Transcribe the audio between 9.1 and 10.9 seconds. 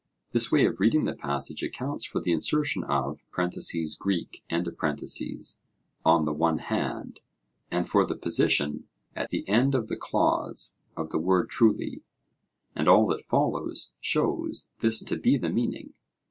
at the end of the clause